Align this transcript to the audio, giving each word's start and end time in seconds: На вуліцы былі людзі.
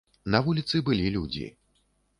На 0.35 0.39
вуліцы 0.47 0.81
былі 0.89 1.13
людзі. 1.19 1.47